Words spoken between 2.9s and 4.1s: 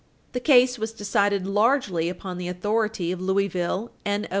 of Railway Co.